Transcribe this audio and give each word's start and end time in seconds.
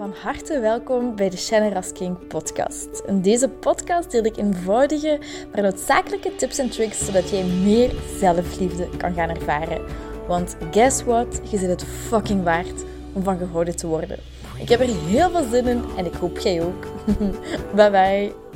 Van 0.00 0.14
harte 0.22 0.60
welkom 0.60 1.16
bij 1.16 1.30
de 1.30 1.36
Shannon 1.36 1.82
King 1.92 2.26
podcast. 2.26 3.02
In 3.06 3.20
deze 3.22 3.48
podcast 3.48 4.10
deel 4.10 4.24
ik 4.24 4.36
eenvoudige, 4.36 5.18
maar 5.52 5.62
noodzakelijke 5.62 6.36
tips 6.36 6.58
en 6.58 6.70
tricks 6.70 7.04
zodat 7.04 7.30
jij 7.30 7.44
meer 7.44 7.90
zelfliefde 8.18 8.88
kan 8.96 9.14
gaan 9.14 9.28
ervaren. 9.28 9.84
Want 10.26 10.56
guess 10.70 11.02
what? 11.02 11.40
Je 11.50 11.58
zit 11.58 11.68
het 11.68 11.84
fucking 11.84 12.42
waard 12.42 12.84
om 13.12 13.22
van 13.22 13.38
gehouden 13.38 13.76
te 13.76 13.86
worden. 13.86 14.18
Ik 14.58 14.68
heb 14.68 14.80
er 14.80 15.04
heel 15.06 15.30
veel 15.30 15.50
zin 15.50 15.66
in 15.66 15.84
en 15.96 16.06
ik 16.06 16.14
hoop 16.14 16.38
jij 16.38 16.62
ook. 16.62 16.86
bye 17.76 17.90
bye. 17.90 18.49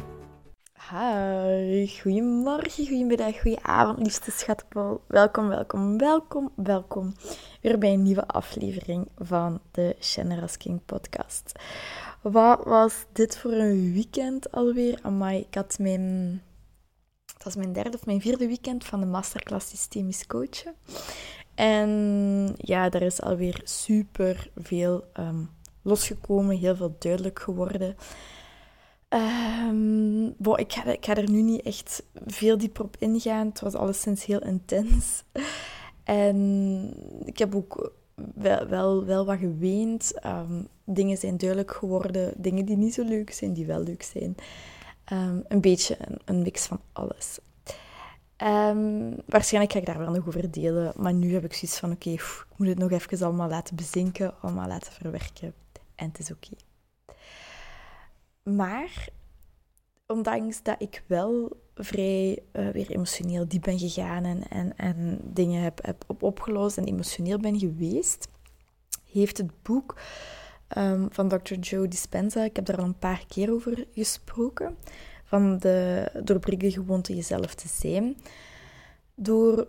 Hi, 0.95 1.87
goedemorgen, 1.87 2.87
goedemiddag, 2.87 3.41
goedenavond, 3.41 3.99
liefste 3.99 4.31
schatbal. 4.31 5.01
Welkom, 5.07 5.49
welkom, 5.49 5.99
welkom, 5.99 6.51
welkom 6.57 7.15
weer 7.61 7.79
bij 7.79 7.93
een 7.93 8.03
nieuwe 8.03 8.27
aflevering 8.27 9.09
van 9.19 9.61
de 9.71 9.97
Shannon 10.01 10.49
King 10.57 10.81
podcast. 10.87 11.53
Wat 12.23 12.65
was 12.65 13.05
dit 13.13 13.39
voor 13.39 13.53
een 13.53 13.93
weekend 13.93 14.53
alweer? 14.53 14.99
Amai, 15.03 15.39
ik 15.39 15.55
had 15.55 15.79
mijn... 15.79 16.43
Het 17.33 17.45
was 17.45 17.57
mijn 17.57 17.73
derde 17.73 17.97
of 17.97 18.07
mijn 18.07 18.21
vierde 18.21 18.47
weekend 18.47 18.85
van 18.85 19.01
de 19.01 19.07
masterclass 19.07 19.69
Systemisch 19.69 20.27
Coachen. 20.27 20.75
En 21.55 22.55
ja, 22.57 22.89
daar 22.89 23.03
is 23.03 23.23
alweer 23.23 23.61
super 23.65 24.51
veel 24.57 25.05
um, 25.19 25.51
losgekomen, 25.83 26.57
heel 26.57 26.77
veel 26.77 26.97
duidelijk 26.99 27.39
geworden. 27.39 27.97
Um, 29.15 30.27
ik, 30.57 30.73
ga, 30.73 30.85
ik, 30.85 31.05
ga, 31.05 31.17
er 31.17 31.31
nu 31.31 31.43
niet 31.43 31.63
echt 31.63 32.03
veel 32.27 32.59
dieper 32.59 32.85
op 32.85 32.97
ingaan. 32.99 33.47
Het 33.47 33.61
was 33.61 33.75
alleszins 33.75 34.25
heel 34.25 34.43
intens. 34.43 35.23
En 36.05 36.93
ik 37.25 37.39
heb 37.39 37.55
ook 37.55 37.93
wel, 38.35 38.67
wel, 38.67 39.05
wel 39.05 39.25
wat 39.27 39.39
geweend. 39.39 40.13
Um, 40.27 40.69
dingen 40.85 41.17
zijn 41.17 41.37
duidelijk 41.37 41.71
geworden. 41.71 42.33
Dingen 42.37 42.65
die 42.65 42.77
niet 42.77 42.95
zo 42.95 43.05
leuk 43.05 43.33
zijn, 43.33 43.53
die 43.53 43.67
wel 43.67 43.83
leuk 43.83 44.03
zijn. 44.03 44.35
Um, 45.13 45.45
een 45.49 45.61
beetje 45.61 45.97
een, 45.99 46.19
een, 46.25 46.43
mix 46.43 46.67
van 46.67 46.81
alles. 46.93 47.39
waarschijnlijk 49.27 49.73
ga 49.73 49.79
ik 49.79 49.87
daar 49.87 49.99
wel 49.99 50.11
nog 50.11 50.27
over 50.27 50.51
delen. 50.51 50.93
Maar 50.97 51.15
nu 51.15 51.33
heb 51.33 51.45
ik 51.45 51.53
zoiets 51.53 51.79
van: 51.79 51.93
oké, 51.93 52.11
ik 52.11 52.47
moet 52.57 52.69
het 52.69 52.79
nog 52.79 52.91
even 52.91 53.27
allemaal 53.27 53.49
laten 53.49 53.77
bezinken, 53.77 54.35
allemaal 54.41 54.69
laten 54.69 54.93
verwerken. 54.93 55.55
En 55.95 56.09
het 56.09 56.19
is 56.19 56.31
oké. 56.31 56.57
Maar 58.45 59.09
ondanks 60.07 60.63
dat 60.63 60.77
ik 60.79 61.03
wel 61.07 61.57
vrij 61.75 62.43
uh, 62.53 62.69
weer 62.69 62.91
emotioneel 62.91 63.49
diep 63.49 63.63
ben 63.63 63.79
gegaan 63.79 64.25
en, 64.25 64.49
en, 64.49 64.77
en 64.77 65.21
dingen 65.23 65.63
heb, 65.63 65.79
heb 65.83 66.05
op 66.07 66.23
opgelost 66.23 66.79
en 66.79 66.85
emotioneel 66.85 67.39
ben 67.39 67.59
geweest, 67.59 68.29
heeft 69.13 69.39
het 69.39 69.63
boek 69.63 70.01
um, 70.79 71.09
van 71.11 71.29
Dr. 71.29 71.55
Joe 71.55 71.89
Dispenza, 71.89 72.43
ik 72.43 72.57
heb 72.57 72.65
daar 72.65 72.79
al 72.79 72.85
een 72.85 72.99
paar 72.99 73.25
keer 73.29 73.53
over 73.53 73.87
gesproken, 73.93 74.77
van 75.25 75.59
de 75.59 76.11
doorbreek 76.25 76.61
de 76.61 76.71
gewoonte 76.71 77.15
jezelf 77.15 77.55
te 77.55 77.69
zijn, 77.69 78.17
door 79.15 79.69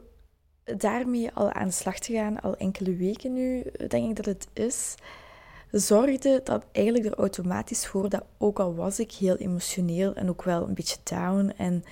daarmee 0.64 1.31
al 1.31 1.52
aan 1.52 1.68
de 1.68 1.73
slag 1.73 2.00
te 2.00 2.14
gaan, 2.14 2.42
al 2.42 2.56
enkele 2.56 2.96
weken 2.96 3.34
nu, 3.34 3.64
denk 3.88 4.09
ik 4.09 4.16
dat 4.16 4.26
het 4.26 4.48
is, 4.53 4.96
zorgde 5.80 6.42
dat 6.44 6.66
eigenlijk 6.72 7.06
er 7.06 7.20
automatisch 7.20 7.88
voor 7.88 8.09
dat, 8.09 8.23
ook 8.38 8.59
al 8.59 8.76
was 8.76 9.00
ik 9.00 9.12
heel 9.12 9.36
emotioneel 9.36 10.14
en 10.14 10.30
ook 10.30 10.44
wel 10.44 10.68
een 10.68 10.73
beetje 10.73 10.98
down 11.04 11.54
en, 11.58 11.84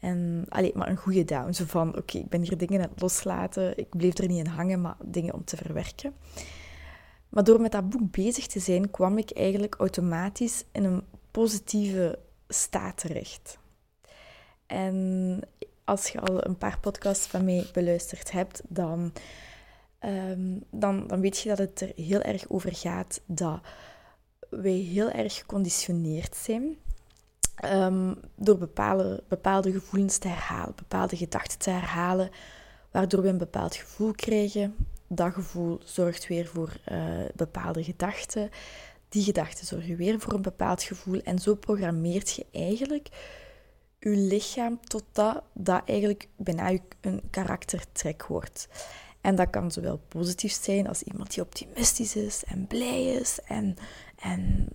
en 0.00 0.44
alleen 0.48 0.72
maar 0.74 0.88
een 0.88 0.96
goede 0.96 1.24
down. 1.24 1.52
Zo 1.52 1.64
van, 1.66 1.96
oké, 1.96 2.18
ik 2.18 2.28
ben 2.28 2.42
hier 2.42 2.58
dingen 2.58 2.82
aan 2.82 2.88
het 2.90 3.00
loslaten, 3.00 3.78
ik 3.78 3.88
bleef 3.88 4.18
er 4.18 4.28
niet 4.28 4.46
in 4.46 4.52
hangen, 4.52 4.80
maar 4.80 4.96
dingen 5.04 5.34
om 5.34 5.44
te 5.44 5.56
verwerken. 5.56 6.14
Maar 7.28 7.44
door 7.44 7.60
met 7.60 7.72
dat 7.72 7.88
boek 7.88 8.10
bezig 8.10 8.46
te 8.46 8.60
zijn, 8.60 8.90
kwam 8.90 9.18
ik 9.18 9.30
eigenlijk 9.30 9.74
automatisch 9.74 10.64
in 10.72 10.84
een 10.84 11.02
positieve 11.30 12.18
staat 12.48 12.96
terecht. 12.96 13.58
En 14.66 15.40
als 15.84 16.08
je 16.08 16.20
al 16.20 16.46
een 16.46 16.58
paar 16.58 16.78
podcasts 16.80 17.26
van 17.26 17.44
mij 17.44 17.66
beluisterd 17.72 18.32
hebt, 18.32 18.62
dan 18.68 19.12
Ehm, 20.02 20.58
dan, 20.70 21.06
dan 21.06 21.20
weet 21.20 21.38
je 21.38 21.48
dat 21.48 21.58
het 21.58 21.80
er 21.80 21.92
heel 21.96 22.20
erg 22.20 22.44
over 22.48 22.74
gaat 22.74 23.20
dat 23.26 23.60
wij 24.48 24.72
heel 24.72 25.10
erg 25.10 25.34
geconditioneerd 25.34 26.36
zijn 26.36 26.76
um, 27.64 28.14
door 28.36 28.58
bepaalde, 28.58 29.22
bepaalde 29.28 29.72
gevoelens 29.72 30.18
te 30.18 30.28
herhalen, 30.28 30.74
bepaalde 30.76 31.16
gedachten 31.16 31.58
te 31.58 31.70
herhalen, 31.70 32.30
waardoor 32.90 33.22
we 33.22 33.28
een 33.28 33.38
bepaald 33.38 33.74
gevoel 33.74 34.12
krijgen. 34.12 34.74
Dat 35.08 35.32
gevoel 35.32 35.80
zorgt 35.84 36.26
weer 36.26 36.46
voor 36.46 36.72
uh, 36.92 37.24
bepaalde 37.34 37.84
gedachten. 37.84 38.50
Die 39.08 39.22
gedachten 39.22 39.66
zorgen 39.66 39.96
weer 39.96 40.20
voor 40.20 40.32
een 40.32 40.42
bepaald 40.42 40.82
gevoel. 40.82 41.20
En 41.20 41.38
zo 41.38 41.54
programmeert 41.54 42.30
je 42.30 42.46
eigenlijk 42.52 43.08
je 43.98 44.10
lichaam 44.10 44.80
totdat 44.80 45.42
dat 45.52 45.82
eigenlijk 45.84 46.28
bijna 46.36 46.70
een 47.00 47.22
karaktertrek 47.30 48.26
wordt. 48.26 48.68
En 49.22 49.34
dat 49.34 49.50
kan 49.50 49.70
zowel 49.70 50.00
positief 50.08 50.52
zijn 50.52 50.88
als 50.88 51.02
iemand 51.02 51.34
die 51.34 51.42
optimistisch 51.42 52.16
is 52.16 52.44
en 52.44 52.66
blij 52.66 53.04
is 53.04 53.38
en, 53.44 53.76
en 54.20 54.68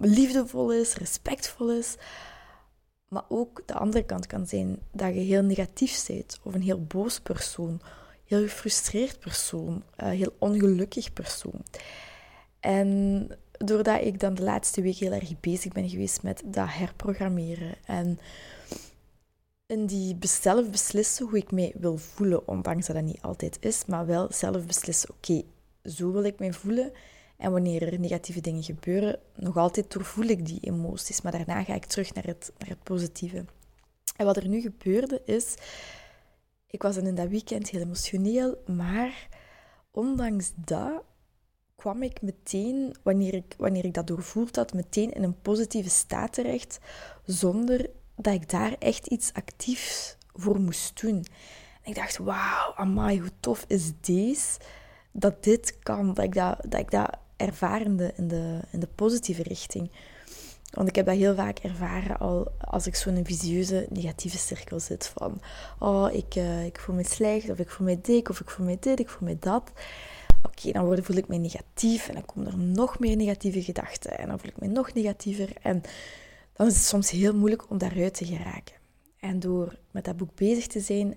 liefdevol 0.00 0.72
is, 0.72 0.94
respectvol 0.94 1.72
is. 1.72 1.96
Maar 3.08 3.24
ook 3.28 3.62
de 3.66 3.74
andere 3.74 4.04
kant 4.04 4.26
kan 4.26 4.46
zijn 4.46 4.78
dat 4.92 5.14
je 5.14 5.20
heel 5.20 5.42
negatief 5.42 6.06
bent 6.06 6.38
of 6.42 6.54
een 6.54 6.62
heel 6.62 6.84
boos 6.84 7.20
persoon, 7.20 7.80
heel 8.24 8.42
gefrustreerd 8.42 9.18
persoon, 9.18 9.82
eh, 9.96 10.08
heel 10.08 10.34
ongelukkig 10.38 11.12
persoon. 11.12 11.62
En 12.60 13.28
doordat 13.52 14.00
ik 14.00 14.20
dan 14.20 14.34
de 14.34 14.42
laatste 14.42 14.82
week 14.82 14.96
heel 14.96 15.12
erg 15.12 15.40
bezig 15.40 15.72
ben 15.72 15.88
geweest 15.88 16.22
met 16.22 16.42
dat 16.44 16.68
herprogrammeren 16.68 17.74
en 17.84 18.18
en 19.70 19.86
die 19.86 20.16
zelf 20.20 20.70
beslissen 20.70 21.26
hoe 21.26 21.38
ik 21.38 21.52
mij 21.52 21.72
wil 21.76 21.96
voelen, 21.96 22.48
ondanks 22.48 22.86
dat 22.86 22.96
dat 22.96 23.04
niet 23.04 23.22
altijd 23.22 23.56
is, 23.60 23.84
maar 23.84 24.06
wel 24.06 24.32
zelf 24.32 24.66
beslissen, 24.66 25.10
oké, 25.10 25.42
zo 25.84 26.12
wil 26.12 26.24
ik 26.24 26.38
mij 26.38 26.52
voelen. 26.52 26.92
En 27.36 27.52
wanneer 27.52 27.92
er 27.92 27.98
negatieve 27.98 28.40
dingen 28.40 28.62
gebeuren, 28.62 29.18
nog 29.34 29.56
altijd 29.56 29.92
doorvoel 29.92 30.24
ik 30.24 30.46
die 30.46 30.60
emoties, 30.60 31.20
maar 31.20 31.32
daarna 31.32 31.64
ga 31.64 31.74
ik 31.74 31.84
terug 31.84 32.14
naar 32.14 32.24
het, 32.24 32.52
naar 32.58 32.68
het 32.68 32.82
positieve. 32.82 33.44
En 34.16 34.26
wat 34.26 34.36
er 34.36 34.48
nu 34.48 34.60
gebeurde 34.60 35.22
is, 35.24 35.54
ik 36.66 36.82
was 36.82 36.96
in 36.96 37.14
dat 37.14 37.28
weekend 37.28 37.68
heel 37.68 37.80
emotioneel, 37.80 38.62
maar 38.66 39.28
ondanks 39.90 40.52
dat 40.56 41.02
kwam 41.76 42.02
ik 42.02 42.22
meteen, 42.22 42.94
wanneer 43.02 43.34
ik, 43.34 43.54
wanneer 43.58 43.84
ik 43.84 43.94
dat 43.94 44.06
doorvoeld 44.06 44.56
had, 44.56 44.72
meteen 44.72 45.12
in 45.12 45.22
een 45.22 45.40
positieve 45.40 45.90
staat 45.90 46.32
terecht, 46.32 46.78
zonder 47.24 47.90
dat 48.22 48.34
ik 48.34 48.50
daar 48.50 48.74
echt 48.78 49.06
iets 49.06 49.32
actiefs 49.32 50.16
voor 50.34 50.60
moest 50.60 51.00
doen. 51.00 51.24
En 51.82 51.90
ik 51.90 51.94
dacht, 51.94 52.18
wauw, 52.18 52.74
amai, 52.74 53.20
hoe 53.20 53.30
tof 53.40 53.64
is 53.68 53.92
deze? 54.00 54.58
Dat 55.12 55.44
dit 55.44 55.78
kan, 55.82 56.14
dat 56.14 56.24
ik 56.24 56.34
dat, 56.34 56.56
dat, 56.68 56.80
ik 56.80 56.90
dat 56.90 57.10
ervarende 57.36 58.12
in 58.16 58.28
de, 58.28 58.60
in 58.72 58.80
de 58.80 58.88
positieve 58.94 59.42
richting. 59.42 59.90
Want 60.70 60.88
ik 60.88 60.94
heb 60.94 61.06
dat 61.06 61.16
heel 61.16 61.34
vaak 61.34 61.58
ervaren 61.58 62.18
al 62.18 62.52
als 62.60 62.86
ik 62.86 62.94
zo 62.94 63.08
in 63.08 63.16
een 63.16 63.24
visieuze 63.24 63.86
negatieve 63.90 64.38
cirkel 64.38 64.80
zit. 64.80 65.06
Van, 65.06 65.40
oh, 65.78 66.12
ik, 66.12 66.34
uh, 66.34 66.64
ik 66.64 66.80
voel 66.80 66.94
me 66.94 67.04
slecht, 67.04 67.50
of 67.50 67.58
ik 67.58 67.70
voel 67.70 67.86
me 67.86 68.00
dik, 68.00 68.28
of 68.28 68.40
ik 68.40 68.50
voel 68.50 68.66
me 68.66 68.76
dit, 68.80 69.00
ik 69.00 69.08
voel 69.08 69.28
me 69.28 69.36
dat. 69.38 69.72
Oké, 70.42 70.72
dan 70.72 70.84
word, 70.84 71.04
voel 71.04 71.16
ik 71.16 71.28
me 71.28 71.36
negatief 71.36 72.08
en 72.08 72.14
dan 72.14 72.24
komen 72.24 72.46
er 72.46 72.58
nog 72.58 72.98
meer 72.98 73.16
negatieve 73.16 73.62
gedachten. 73.62 74.18
En 74.18 74.28
dan 74.28 74.38
voel 74.38 74.50
ik 74.50 74.60
me 74.60 74.66
nog 74.66 74.94
negatiever. 74.94 75.48
En 75.62 75.82
dan 76.60 76.68
is 76.68 76.74
het 76.74 76.84
soms 76.84 77.10
heel 77.10 77.34
moeilijk 77.34 77.70
om 77.70 77.78
daaruit 77.78 78.14
te 78.14 78.26
geraken. 78.26 78.74
En 79.18 79.40
door 79.40 79.78
met 79.90 80.04
dat 80.04 80.16
boek 80.16 80.34
bezig 80.34 80.66
te 80.66 80.80
zijn, 80.80 81.16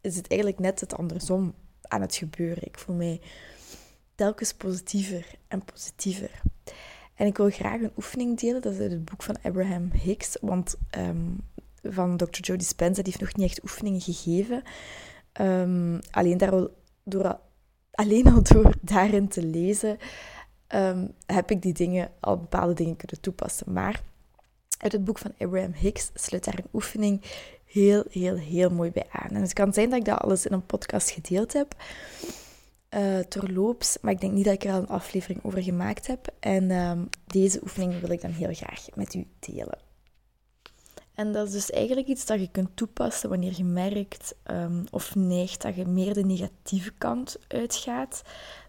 is 0.00 0.16
het 0.16 0.28
eigenlijk 0.28 0.60
net 0.60 0.80
het 0.80 0.96
andersom 0.96 1.54
aan 1.82 2.00
het 2.00 2.14
gebeuren. 2.14 2.66
Ik 2.66 2.78
voel 2.78 2.96
mij 2.96 3.20
telkens 4.14 4.52
positiever 4.52 5.26
en 5.48 5.64
positiever. 5.64 6.42
En 7.14 7.26
ik 7.26 7.36
wil 7.36 7.50
graag 7.50 7.80
een 7.80 7.92
oefening 7.96 8.40
delen, 8.40 8.62
dat 8.62 8.72
is 8.72 8.78
uit 8.78 8.90
het 8.90 9.04
boek 9.04 9.22
van 9.22 9.36
Abraham 9.42 9.90
Hicks, 9.92 10.36
want 10.40 10.76
um, 10.98 11.36
van 11.82 12.16
Dr. 12.16 12.40
Joe 12.40 12.56
Dispenza, 12.56 13.02
die 13.02 13.12
heeft 13.12 13.24
nog 13.24 13.36
niet 13.36 13.50
echt 13.50 13.62
oefeningen 13.62 14.00
gegeven. 14.00 14.62
Um, 15.40 15.98
alleen, 16.10 16.38
daar, 16.38 16.66
door, 17.04 17.38
alleen 17.90 18.26
al 18.26 18.42
door 18.42 18.74
daarin 18.80 19.28
te 19.28 19.42
lezen, 19.42 19.98
um, 20.68 21.14
heb 21.26 21.50
ik 21.50 21.62
die 21.62 21.74
dingen, 21.74 22.10
al 22.20 22.38
bepaalde 22.38 22.74
dingen 22.74 22.96
kunnen 22.96 23.20
toepassen. 23.20 23.72
Maar 23.72 24.02
uit 24.78 24.92
het 24.92 25.04
boek 25.04 25.18
van 25.18 25.34
Abraham 25.38 25.72
Hicks 25.72 26.10
sluit 26.14 26.44
daar 26.44 26.58
een 26.58 26.70
oefening 26.72 27.22
heel, 27.64 28.04
heel, 28.10 28.36
heel 28.36 28.70
mooi 28.70 28.90
bij 28.90 29.06
aan. 29.10 29.30
En 29.30 29.40
het 29.40 29.52
kan 29.52 29.72
zijn 29.72 29.90
dat 29.90 29.98
ik 29.98 30.04
dat 30.04 30.18
alles 30.18 30.46
in 30.46 30.52
een 30.52 30.66
podcast 30.66 31.10
gedeeld 31.10 31.52
heb, 31.52 31.74
uh, 32.90 33.18
terloops, 33.18 33.98
maar 34.00 34.12
ik 34.12 34.20
denk 34.20 34.32
niet 34.32 34.44
dat 34.44 34.54
ik 34.54 34.64
er 34.64 34.72
al 34.72 34.78
een 34.78 34.88
aflevering 34.88 35.44
over 35.44 35.62
gemaakt 35.62 36.06
heb. 36.06 36.26
En 36.40 36.70
ehm, 36.70 37.04
deze 37.26 37.60
oefening 37.62 38.00
wil 38.00 38.10
ik 38.10 38.20
dan 38.20 38.30
heel 38.30 38.54
graag 38.54 38.86
met 38.94 39.14
u 39.14 39.26
delen. 39.38 39.78
En 41.14 41.32
dat 41.32 41.46
is 41.46 41.52
dus 41.52 41.70
eigenlijk 41.70 42.06
iets 42.06 42.26
dat 42.26 42.40
je 42.40 42.50
kunt 42.50 42.76
toepassen 42.76 43.28
wanneer 43.28 43.52
je 43.56 43.64
merkt 43.64 44.34
um, 44.50 44.84
of 44.90 45.14
neigt 45.14 45.62
dat 45.62 45.74
je 45.74 45.86
meer 45.86 46.14
de 46.14 46.24
negatieve 46.24 46.92
kant 46.98 47.36
uitgaat. 47.48 48.22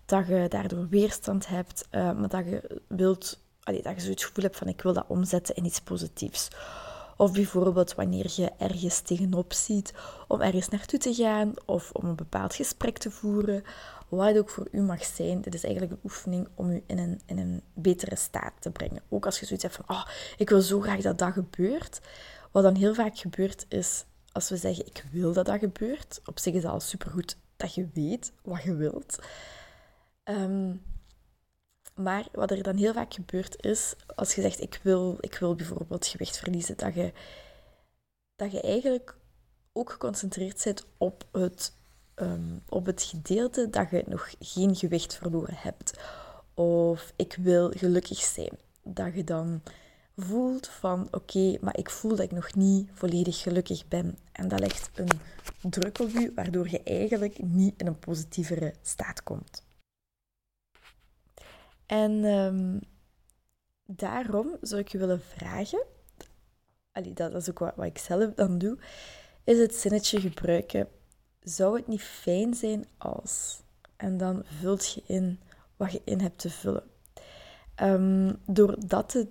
Dat 0.06 0.28
je 0.28 0.46
daardoor 0.50 0.88
weerstand 0.90 1.48
hebt, 1.48 1.88
uh, 1.92 2.20
maar 2.20 2.30
dat 2.30 2.46
je 2.46 2.82
wilt 2.88 3.40
allee, 3.66 3.82
dat 3.82 3.96
je 3.96 4.02
zoiets 4.02 4.24
gevoel 4.24 4.44
hebt 4.44 4.58
van 4.58 4.68
ik 4.68 4.82
wil 4.82 4.94
dat 4.94 5.06
omzetten 5.08 5.56
in 5.56 5.66
iets 5.66 5.82
positiefs. 5.82 6.48
Of 7.18 7.32
bijvoorbeeld 7.32 7.96
wanneer 7.96 8.34
je 8.36 8.52
ergens 8.58 9.00
tegenop 9.00 9.54
ziet 9.54 9.94
om 10.28 10.42
ergens 10.42 10.70
naartoe 10.70 11.00
te 11.00 11.14
gaan 11.14 11.54
of 11.66 11.92
om 11.92 12.06
een 12.06 12.16
bepaald 12.16 12.56
gesprek 12.56 12.98
te 12.98 13.12
voeren. 13.12 13.64
Wat 14.10 14.28
het 14.28 14.38
ook 14.38 14.50
voor 14.50 14.68
u 14.72 14.82
mag 14.82 15.04
zijn. 15.04 15.42
Dit 15.42 15.54
is 15.54 15.64
eigenlijk 15.64 15.94
een 15.94 16.00
oefening 16.04 16.48
om 16.56 16.70
u 16.70 16.84
in 16.86 16.98
een, 16.98 17.22
in 17.26 17.38
een 17.38 17.62
betere 17.74 18.16
staat 18.16 18.54
te 18.60 18.70
brengen. 18.70 19.02
Ook 19.10 19.26
als 19.26 19.40
je 19.40 19.46
zoiets 19.46 19.64
hebt 19.64 19.76
van, 19.76 19.98
oh, 19.98 20.06
ik 20.38 20.50
wil 20.50 20.62
zo 20.62 20.80
graag 20.80 21.02
dat 21.02 21.18
dat 21.18 21.34
gebeurt. 21.34 22.02
Wat 22.52 22.64
dan 22.64 22.76
heel 22.76 22.94
vaak 22.94 23.18
gebeurt 23.18 23.66
is, 23.70 24.06
als 24.32 24.50
we 24.50 24.58
zeggen 24.58 24.86
ik 24.86 25.06
wil 25.12 25.34
dat 25.34 25.46
dat 25.46 25.60
gebeurt. 25.60 26.22
Op 26.26 26.40
zich 26.40 26.54
is 26.54 26.64
het 26.64 26.72
al 26.72 26.80
supergoed 26.80 27.38
dat 27.58 27.74
je 27.74 27.88
weet 27.94 28.32
wat 28.44 28.64
je 28.64 28.76
wilt. 28.76 29.20
Um, 30.24 30.82
maar 31.96 32.28
wat 32.32 32.52
er 32.52 32.64
dan 32.64 32.76
heel 32.76 32.94
vaak 32.94 33.14
gebeurt 33.14 33.64
is, 33.64 33.96
als 34.16 34.36
je 34.36 34.42
zegt 34.42 34.62
ik 34.62 34.80
wil, 34.84 35.18
ik 35.20 35.36
wil 35.36 35.56
bijvoorbeeld 35.56 36.08
gewicht 36.08 36.38
verliezen, 36.38 36.78
dat 36.78 36.94
je, 36.94 37.14
dat 38.36 38.52
je 38.52 38.62
eigenlijk 38.62 39.18
ook 39.74 39.92
geconcentreerd 39.92 40.64
bent 40.64 40.86
op 40.98 41.26
het, 41.32 41.74
um, 42.16 42.62
op 42.70 42.86
het 42.86 43.04
gedeelte 43.04 43.70
dat 43.70 43.90
je 43.90 44.04
nog 44.08 44.34
geen 44.40 44.76
gewicht 44.76 45.16
verloren 45.16 45.56
hebt. 45.58 45.94
Of 46.54 47.14
ik 47.16 47.38
wil 47.40 47.72
gelukkig 47.76 48.20
zijn. 48.20 48.58
Dat 48.84 49.16
je 49.16 49.24
dan 49.24 49.62
voelt 50.18 50.68
van 50.68 51.08
oké, 51.12 51.58
maar 51.62 51.78
ik 51.78 51.90
voel 51.90 52.16
dat 52.16 52.26
ik 52.26 52.32
nog 52.32 52.56
niet 52.56 52.90
volledig 52.94 53.42
gelukkig 53.42 53.88
ben. 53.88 54.18
En 54.32 54.48
dat 54.48 54.60
legt 54.60 54.90
een 54.94 55.10
druk 55.70 56.00
op 56.00 56.10
je, 56.10 56.32
waardoor 56.36 56.70
je 56.70 56.84
eigenlijk 56.84 57.44
niet 57.44 57.74
in 57.78 57.88
een 57.88 58.00
positievere 58.00 58.74
staat 58.82 59.24
komt. 59.24 59.64
En 61.86 62.12
um, 62.24 62.80
daarom 63.86 64.58
zou 64.62 64.82
ik 64.82 64.88
je 64.88 64.98
willen 64.98 65.22
vragen, 65.22 65.84
allee, 66.92 67.14
dat 67.14 67.34
is 67.36 67.50
ook 67.50 67.60
wat, 67.60 67.76
wat 67.76 67.86
ik 67.86 67.98
zelf 67.98 68.34
dan 68.34 68.58
doe, 68.58 68.78
is 69.44 69.58
het 69.58 69.76
zinnetje 69.76 70.20
gebruiken. 70.20 70.88
Zou 71.40 71.78
het 71.78 71.88
niet 71.88 72.04
fijn 72.04 72.54
zijn 72.54 72.86
als... 72.98 73.64
En 73.96 74.18
dan 74.18 74.44
vult 74.46 74.94
je 74.94 75.04
in 75.06 75.40
wat 75.76 75.92
je 75.92 76.02
in 76.06 76.20
hebt 76.20 76.40
te 76.40 76.50
vullen. 76.50 76.84
Um, 77.82 78.38
door, 78.46 78.76
dat 78.88 79.10
te, 79.10 79.28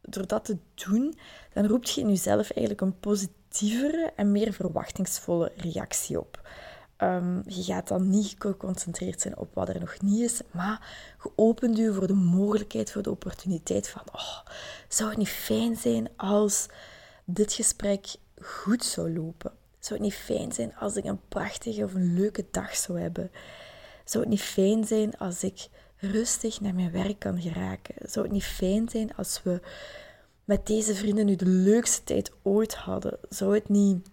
door 0.00 0.26
dat 0.26 0.44
te 0.44 0.56
doen, 0.74 1.14
dan 1.52 1.66
roept 1.66 1.90
je 1.90 2.00
in 2.00 2.08
jezelf 2.08 2.50
eigenlijk 2.50 2.80
een 2.80 3.00
positievere 3.00 4.12
en 4.16 4.32
meer 4.32 4.52
verwachtingsvolle 4.52 5.52
reactie 5.56 6.20
op. 6.20 6.48
Um, 7.02 7.42
je 7.46 7.62
gaat 7.62 7.88
dan 7.88 8.08
niet 8.08 8.34
geconcentreerd 8.38 9.20
zijn 9.20 9.38
op 9.38 9.54
wat 9.54 9.68
er 9.68 9.80
nog 9.80 10.00
niet 10.00 10.20
is, 10.20 10.40
maar 10.50 11.14
geopend 11.18 11.78
u 11.78 11.94
voor 11.94 12.06
de 12.06 12.14
mogelijkheid, 12.14 12.92
voor 12.92 13.02
de 13.02 13.10
opportuniteit 13.10 13.88
van, 13.88 14.02
oh, 14.12 14.38
zou 14.88 15.08
het 15.08 15.18
niet 15.18 15.28
fijn 15.28 15.76
zijn 15.76 16.08
als 16.16 16.66
dit 17.24 17.52
gesprek 17.52 18.06
goed 18.40 18.84
zou 18.84 19.12
lopen? 19.12 19.52
Zou 19.78 20.00
het 20.00 20.08
niet 20.08 20.18
fijn 20.18 20.52
zijn 20.52 20.76
als 20.76 20.96
ik 20.96 21.04
een 21.04 21.28
prachtige 21.28 21.84
of 21.84 21.94
een 21.94 22.14
leuke 22.14 22.44
dag 22.50 22.76
zou 22.76 23.00
hebben? 23.00 23.30
Zou 24.04 24.24
het 24.24 24.32
niet 24.32 24.42
fijn 24.42 24.84
zijn 24.84 25.18
als 25.18 25.42
ik 25.42 25.68
rustig 25.96 26.60
naar 26.60 26.74
mijn 26.74 26.92
werk 26.92 27.18
kan 27.18 27.40
geraken? 27.40 27.94
Zou 28.10 28.24
het 28.24 28.34
niet 28.34 28.44
fijn 28.44 28.88
zijn 28.88 29.16
als 29.16 29.40
we 29.42 29.60
met 30.44 30.66
deze 30.66 30.94
vrienden 30.94 31.26
nu 31.26 31.36
de 31.36 31.46
leukste 31.46 32.04
tijd 32.04 32.32
ooit 32.42 32.74
hadden? 32.74 33.18
Zou 33.28 33.54
het 33.54 33.68
niet 33.68 34.08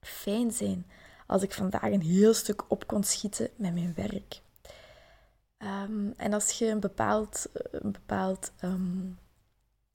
fijn 0.00 0.52
zijn 0.52 0.86
als 1.30 1.42
ik 1.42 1.52
vandaag 1.52 1.82
een 1.82 2.02
heel 2.02 2.34
stuk 2.34 2.62
op 2.68 2.86
kon 2.86 3.04
schieten 3.04 3.48
met 3.56 3.74
mijn 3.74 3.92
werk. 3.96 4.40
Ehm, 5.56 6.10
en 6.16 6.32
als 6.32 6.58
je 6.58 6.66
een 6.66 6.80
bepaald, 6.80 7.46
een 7.70 7.92
bepaald 7.92 8.52
ehm, 8.58 9.08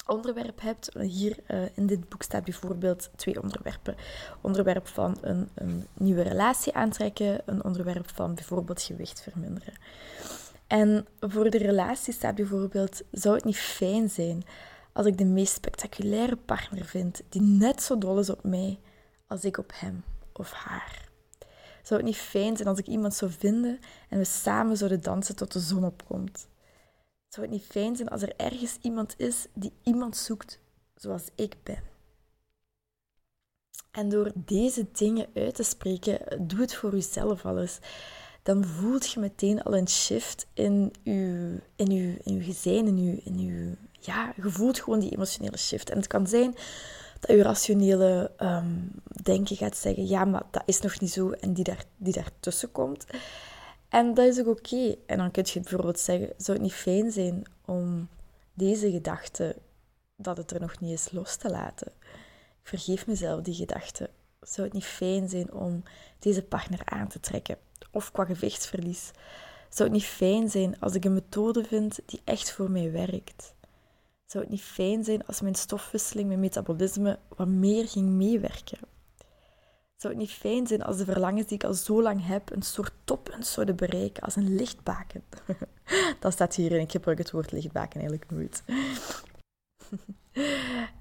onderwerp 0.07 0.61
hebt, 0.61 0.93
hier 0.99 1.37
uh, 1.47 1.65
in 1.73 1.85
dit 1.85 2.09
boek 2.09 2.21
staat 2.21 2.43
bijvoorbeeld 2.43 3.09
twee 3.15 3.41
onderwerpen. 3.41 3.95
Onderwerp 4.41 4.87
van 4.87 5.17
een, 5.21 5.49
een 5.53 5.87
nieuwe 5.93 6.21
relatie 6.21 6.73
aantrekken, 6.73 7.41
een 7.45 7.63
onderwerp 7.63 8.09
van 8.13 8.35
bijvoorbeeld 8.35 8.81
gewicht 8.81 9.21
verminderen. 9.21 9.73
En 10.67 11.07
voor 11.19 11.49
de 11.49 11.57
relatie 11.57 12.13
staat 12.13 12.35
bijvoorbeeld, 12.35 13.01
zou 13.11 13.35
het 13.35 13.43
niet 13.43 13.57
fijn 13.57 14.09
zijn 14.09 14.43
als 14.93 15.05
ik 15.05 15.17
de 15.17 15.25
meest 15.25 15.53
spectaculaire 15.53 16.35
partner 16.35 16.85
vind 16.85 17.21
die 17.29 17.41
net 17.41 17.83
zo 17.83 17.97
dol 17.97 18.19
is 18.19 18.29
op 18.29 18.43
mij 18.43 18.79
als 19.27 19.45
ik 19.45 19.57
op 19.57 19.71
hem 19.75 20.03
of 20.33 20.51
haar? 20.51 21.04
Zou 21.85 21.99
het 21.99 22.09
niet 22.09 22.19
fijn 22.19 22.55
zijn 22.55 22.67
als 22.67 22.79
ik 22.79 22.87
iemand 22.87 23.13
zou 23.13 23.31
vinden 23.31 23.79
en 24.09 24.17
we 24.17 24.23
samen 24.23 24.77
zouden 24.77 25.01
dansen 25.01 25.35
tot 25.35 25.51
de 25.51 25.59
zon 25.59 25.85
opkomt? 25.85 26.47
Zou 27.27 27.45
het 27.45 27.55
niet 27.55 27.65
fijn 27.65 27.95
zijn 27.95 28.09
als 28.09 28.21
er 28.21 28.33
ergens 28.37 28.77
iemand 28.81 29.13
is 29.17 29.47
die 29.53 29.73
iemand 29.83 30.17
zoekt 30.17 30.59
zoals 30.95 31.23
ik 31.35 31.55
ben? 31.63 31.83
En 33.91 34.09
door 34.09 34.31
deze 34.35 34.85
dingen 34.91 35.27
uit 35.33 35.55
te 35.55 35.63
spreken, 35.63 36.47
doe 36.47 36.59
het 36.59 36.75
voor 36.75 36.91
jezelf 36.91 37.45
alles. 37.45 37.79
Dan 38.43 38.65
voelt 38.65 39.11
je 39.11 39.19
meteen 39.19 39.63
al 39.63 39.77
een 39.77 39.88
shift 39.88 40.47
in 40.53 40.93
je, 41.03 41.61
in 41.75 41.91
in 42.23 42.43
gezin, 42.43 42.88
in 43.23 43.39
je, 43.39 43.77
ja, 43.99 44.33
je 44.35 44.49
voelt 44.49 44.79
gewoon 44.79 44.99
die 44.99 45.11
emotionele 45.11 45.57
shift. 45.57 45.89
En 45.89 45.97
het 45.97 46.07
kan 46.07 46.27
zijn 46.27 46.55
dat 47.25 47.36
je 47.36 47.44
rationele 47.44 48.31
um, 48.39 48.92
denken 49.24 49.56
gaat 49.56 49.77
zeggen, 49.77 50.07
ja, 50.07 50.25
maar 50.25 50.44
dat 50.51 50.63
is 50.66 50.80
nog 50.80 51.00
niet 51.00 51.12
zo, 51.12 51.30
en 51.30 51.54
die, 51.54 51.63
daar, 51.63 51.83
die 51.98 52.13
daartussen 52.13 52.72
komt. 52.72 53.06
En 53.89 54.13
dat 54.13 54.25
is 54.25 54.39
ook 54.39 54.48
oké. 54.48 54.95
En 55.06 55.18
dan 55.18 55.31
kun 55.31 55.44
je 55.48 55.60
bijvoorbeeld 55.60 56.00
zeggen, 56.00 56.33
zou 56.38 56.57
het 56.57 56.68
niet 56.68 56.75
fijn 56.75 57.12
zijn 57.12 57.44
om 57.66 58.07
deze 58.54 58.92
gedachte, 58.92 59.56
dat 60.16 60.38
het 60.38 60.51
er 60.51 60.62
nog 60.62 60.80
niet 60.80 60.92
is, 60.92 61.12
los 61.12 61.36
te 61.36 61.50
laten? 61.50 61.88
Ik 62.62 62.69
vergeef 62.69 63.07
mezelf 63.07 63.42
die 63.42 63.54
gedachte. 63.54 64.10
Zou 64.42 64.68
het 64.68 64.75
niet 64.75 64.86
fijn 64.86 65.30
zijn 65.30 65.54
om 65.54 65.83
deze 66.19 66.44
partner 66.44 66.81
aan 66.86 67.07
te 67.07 67.19
trekken? 67.19 67.57
Of 67.92 68.12
qua 68.12 68.25
gewichtsverlies. 68.25 69.12
Zou 69.69 69.89
het 69.89 69.98
niet 69.98 70.07
fijn 70.07 70.50
zijn 70.50 70.80
als 70.80 70.94
ik 70.94 71.06
een 71.06 71.13
methode 71.13 71.63
vind 71.63 72.00
die 72.06 72.22
echt 72.24 72.51
voor 72.51 72.72
mij 72.72 72.92
werkt? 72.92 73.54
Zou 74.25 74.44
het 74.44 74.54
niet 74.54 74.62
fijn 74.62 75.04
zijn 75.04 75.25
als 75.25 75.42
mijn 75.42 75.56
stofwisseling, 75.56 76.27
mijn 76.27 76.39
metabolisme 76.39 77.19
wat 77.36 77.48
meer 77.48 77.88
ging 77.88 78.10
meewerken? 78.10 78.77
Zou 79.95 80.13
het 80.13 80.22
niet 80.22 80.31
fijn 80.31 80.68
zijn 80.68 80.83
als 80.83 80.98
de 80.98 81.06
verlangens 81.06 81.48
die 81.48 81.57
ik 81.57 81.63
al 81.63 81.74
zo 81.74 82.01
lang 82.01 82.27
heb 82.27 82.51
een 82.51 82.62
soort 82.62 82.92
toppunt 83.04 83.48
zouden 83.48 83.75
bereiken 83.75 84.24
als 84.24 84.36
een 84.36 84.56
lichtbaken? 84.56 85.24
Dat 86.19 86.33
staat 86.33 86.56
hierin. 86.56 86.80
Ik 86.80 86.92
gebruik 86.92 87.18
het 87.18 87.31
woord 87.31 87.51
lichtbaken 87.51 88.00
eigenlijk 88.00 88.31
nooit. 88.31 88.63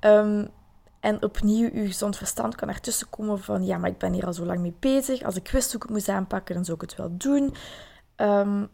um, 0.00 0.48
en 1.00 1.22
opnieuw, 1.22 1.70
uw 1.72 1.86
gezond 1.86 2.16
verstand 2.16 2.54
kan 2.54 2.68
ertussen 2.68 3.10
komen 3.10 3.38
van 3.38 3.64
ja, 3.64 3.78
maar 3.78 3.90
ik 3.90 3.98
ben 3.98 4.12
hier 4.12 4.26
al 4.26 4.32
zo 4.32 4.44
lang 4.44 4.60
mee 4.60 4.74
bezig. 4.78 5.22
Als 5.22 5.36
ik 5.36 5.48
wist 5.48 5.66
hoe 5.66 5.76
ik 5.76 5.82
het 5.82 5.90
moest 5.90 6.08
aanpakken, 6.08 6.54
dan 6.54 6.64
zou 6.64 6.76
ik 6.76 6.90
het 6.90 6.98
wel 6.98 7.16
doen. 7.16 7.54
Um, 8.16 8.68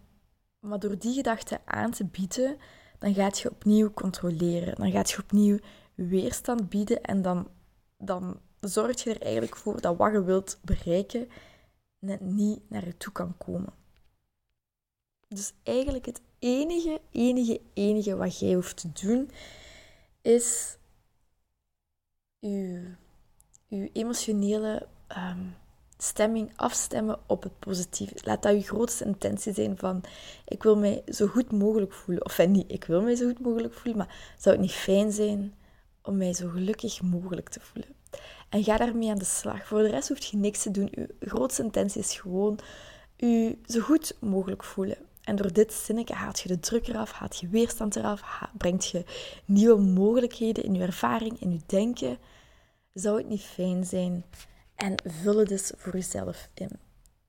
maar 0.61 0.79
door 0.79 0.99
die 0.99 1.15
gedachte 1.15 1.61
aan 1.65 1.91
te 1.91 2.05
bieden, 2.05 2.57
dan 3.01 3.15
gaat 3.15 3.39
je 3.39 3.51
opnieuw 3.51 3.93
controleren. 3.93 4.75
Dan 4.75 4.91
gaat 4.91 5.11
je 5.11 5.19
opnieuw 5.19 5.59
weerstand 5.95 6.69
bieden 6.69 7.03
en 7.03 7.23
dan, 7.23 7.49
dan 7.99 8.41
zorg 8.61 9.03
je 9.03 9.11
er 9.11 9.23
eigenlijk 9.23 9.57
voor 9.57 9.81
dat 9.81 9.97
wat 9.97 10.13
je 10.13 10.25
wilt 10.25 10.59
bereiken 10.63 11.29
net 11.99 12.21
niet 12.21 12.61
naar 12.69 12.85
je 12.85 12.97
toe 12.97 13.13
kan 13.13 13.37
komen. 13.39 13.73
Dus 15.29 15.53
eigenlijk 15.63 16.07
het 16.07 16.21
enige, 16.39 17.01
enige, 17.11 17.61
enige 17.75 18.17
wat 18.17 18.39
jij 18.39 18.55
hoeft 18.55 18.77
te 18.77 19.07
doen, 19.07 19.31
is 20.23 20.79
je, 22.39 22.97
emotionele 23.93 24.87
um, 25.17 25.55
stemming 26.03 26.53
afstemmen 26.57 27.19
op 27.27 27.43
het 27.43 27.59
positieve. 27.59 28.15
Laat 28.23 28.43
dat 28.43 28.53
je 28.53 28.63
grootste 28.63 29.05
intentie 29.05 29.55
zijn 29.55 29.79
van 29.79 30.05
ik 30.45 30.63
wil 30.63 30.77
mij 30.77 31.03
zo 31.07 31.27
goed 31.27 31.53
mogelijk 31.53 31.93
voelen. 31.93 32.25
Of 32.25 32.47
niet, 32.47 32.73
ik 32.73 32.85
wil 32.85 33.03
mij 33.03 33.15
zo 33.15 33.27
goed 33.27 33.41
mogelijk 33.41 33.75
voelen, 33.75 33.97
maar 33.97 34.35
zou 34.39 34.55
het 34.57 34.65
niet 34.65 34.75
fijn 34.75 35.13
zijn 35.13 35.55
om 36.03 36.17
mij 36.17 36.35
zo 36.35 36.49
gelukkig 36.49 37.03
mogelijk 37.03 37.49
te 37.49 37.61
voelen? 37.61 37.95
En 38.49 38.65
ga 38.65 38.77
daarmee 38.77 39.11
aan 39.11 39.19
de 39.19 39.25
slag. 39.25 39.67
Voor 39.67 39.83
de 39.83 39.89
rest 39.89 40.09
hoeft 40.09 40.25
je 40.25 40.37
niks 40.37 40.63
te 40.63 40.71
doen. 40.71 40.89
Je 40.91 41.15
grootste 41.21 41.63
intentie 41.63 42.01
is 42.01 42.15
gewoon 42.15 42.59
je 43.17 43.59
zo 43.67 43.81
goed 43.81 44.17
mogelijk 44.21 44.65
voelen. 44.65 44.97
En 45.21 45.37
door 45.37 45.53
dit 45.53 45.73
zinnetje 45.73 46.15
haalt 46.15 46.41
je 46.41 46.49
de 46.49 46.61
druk 46.61 46.89
eraf, 46.89 47.13
haalt 47.13 47.37
je 47.37 47.49
weerstand 47.49 47.97
eraf, 47.97 48.49
brengt 48.59 48.89
je 48.89 49.05
nieuwe 49.45 49.81
mogelijkheden 49.81 50.65
in 50.65 50.75
je 50.75 50.83
ervaring, 50.83 51.41
in 51.41 51.53
je 51.53 51.61
denken. 51.67 52.19
Zou 52.93 53.19
het 53.19 53.29
niet 53.29 53.43
fijn 53.43 53.85
zijn 53.85 54.25
en 54.81 54.95
vul 55.05 55.37
het 55.37 55.49
dus 55.49 55.73
voor 55.77 55.93
jezelf 55.93 56.49
in. 56.55 56.71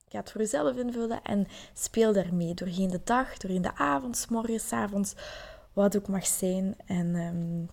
Ga 0.07 0.19
het 0.19 0.31
voor 0.31 0.41
jezelf 0.41 0.77
invullen 0.77 1.21
en 1.23 1.47
speel 1.73 2.13
daarmee 2.13 2.53
doorheen 2.53 2.89
de 2.89 3.01
dag, 3.03 3.37
doorheen 3.37 3.61
de 3.61 3.75
avond, 3.75 4.25
morgens, 4.29 4.71
avonds, 4.71 5.15
wat 5.73 5.97
ook 5.97 6.07
mag 6.07 6.27
zijn. 6.27 6.75
En 6.85 7.15
um, 7.15 7.69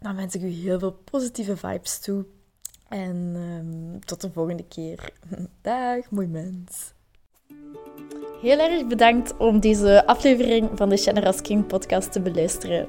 dan 0.00 0.16
wens 0.16 0.34
ik 0.34 0.42
u 0.42 0.48
heel 0.48 0.78
veel 0.78 0.92
positieve 0.92 1.56
vibes 1.56 1.98
toe. 1.98 2.24
En 2.88 3.16
um, 3.16 4.04
tot 4.04 4.20
de 4.20 4.30
volgende 4.30 4.64
keer. 4.64 5.12
Dag, 5.62 6.10
mooi 6.10 6.26
mens. 6.26 6.92
Heel 8.40 8.58
erg 8.58 8.86
bedankt 8.86 9.36
om 9.36 9.60
deze 9.60 10.06
aflevering 10.06 10.70
van 10.74 10.88
de 10.88 10.96
Generous 10.96 11.40
King 11.40 11.66
podcast 11.66 12.12
te 12.12 12.20
beluisteren. 12.20 12.88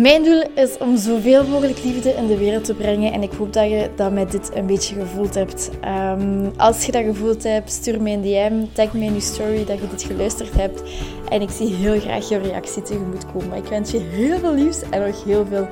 Mijn 0.00 0.22
doel 0.24 0.42
is 0.54 0.78
om 0.78 0.96
zoveel 0.96 1.46
mogelijk 1.46 1.84
liefde 1.84 2.10
in 2.10 2.26
de 2.26 2.38
wereld 2.38 2.64
te 2.64 2.74
brengen. 2.74 3.12
En 3.12 3.22
ik 3.22 3.32
hoop 3.32 3.52
dat 3.52 3.70
je 3.70 3.90
dat 3.96 4.12
met 4.12 4.30
dit 4.30 4.50
een 4.54 4.66
beetje 4.66 4.94
gevoeld 4.94 5.34
hebt. 5.34 5.70
Ehm, 5.80 6.48
als 6.56 6.86
je 6.86 6.92
dat 6.92 7.04
gevoeld 7.04 7.42
hebt, 7.42 7.72
stuur 7.72 8.02
me 8.02 8.10
een 8.10 8.22
DM. 8.22 8.64
Tag 8.72 8.92
me 8.92 9.04
in 9.04 9.14
je 9.14 9.20
story 9.20 9.64
dat 9.64 9.78
je 9.80 9.88
dit 9.88 10.02
geluisterd 10.02 10.54
hebt. 10.54 10.82
En 11.28 11.40
ik 11.40 11.50
zie 11.50 11.74
heel 11.74 12.00
graag 12.00 12.28
jouw 12.28 12.40
reactie 12.40 12.82
tegemoet 12.82 13.32
komen. 13.32 13.56
Ik 13.56 13.66
wens 13.66 13.90
je 13.90 13.98
heel 13.98 14.38
veel 14.38 14.54
liefs 14.54 14.82
en 14.90 15.06
nog 15.06 15.24
heel 15.24 15.46
veel 15.46 15.68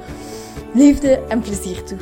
liefde 0.74 1.20
en 1.28 1.40
plezier 1.40 1.82
toe. 1.82 1.98